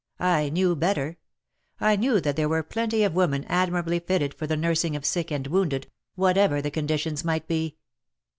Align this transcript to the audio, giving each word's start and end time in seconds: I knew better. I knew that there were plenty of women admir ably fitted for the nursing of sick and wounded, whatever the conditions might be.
I 0.19 0.49
knew 0.49 0.75
better. 0.75 1.19
I 1.79 1.95
knew 1.95 2.19
that 2.21 2.35
there 2.35 2.49
were 2.49 2.63
plenty 2.63 3.03
of 3.03 3.13
women 3.13 3.43
admir 3.43 3.83
ably 3.83 3.99
fitted 3.99 4.33
for 4.33 4.47
the 4.47 4.57
nursing 4.57 4.95
of 4.95 5.05
sick 5.05 5.29
and 5.29 5.45
wounded, 5.45 5.91
whatever 6.15 6.59
the 6.59 6.71
conditions 6.71 7.23
might 7.23 7.47
be. 7.47 7.75